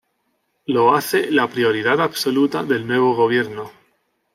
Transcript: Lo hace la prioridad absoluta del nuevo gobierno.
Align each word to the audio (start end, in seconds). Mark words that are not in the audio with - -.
Lo 0.65 0.95
hace 0.95 1.29
la 1.31 1.47
prioridad 1.47 2.01
absoluta 2.01 2.63
del 2.63 2.87
nuevo 2.87 3.13
gobierno. 3.13 3.69